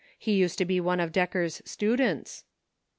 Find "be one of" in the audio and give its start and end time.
0.65-1.11